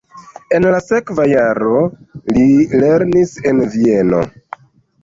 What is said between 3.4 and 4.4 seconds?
en Vieno.